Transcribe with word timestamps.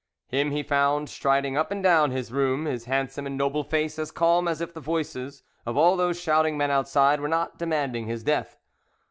Him 0.29 0.49
he 0.49 0.63
found 0.63 1.11
striding 1.11 1.55
up 1.55 1.69
and 1.69 1.83
down 1.83 2.09
his 2.09 2.31
room, 2.31 2.65
his 2.65 2.85
handsome 2.85 3.27
and 3.27 3.37
noble 3.37 3.63
face 3.63 3.99
as 3.99 4.09
calm 4.09 4.47
as 4.47 4.59
if 4.59 4.73
the 4.73 4.81
voices 4.81 5.43
of 5.63 5.77
all 5.77 5.95
those 5.95 6.19
shouting 6.19 6.57
men 6.57 6.71
outside 6.71 7.19
were 7.19 7.27
not 7.27 7.59
demanding 7.59 8.07
his 8.07 8.23
death. 8.23 8.57